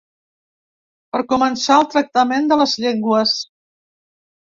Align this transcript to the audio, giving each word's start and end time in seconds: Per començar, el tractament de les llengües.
Per 1.11 1.19
començar, 1.35 1.79
el 1.83 1.87
tractament 1.93 2.53
de 2.55 2.61
les 2.65 2.77
llengües. 2.87 3.39